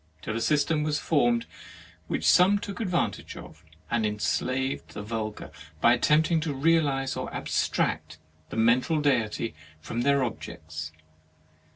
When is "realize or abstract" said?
6.55-8.17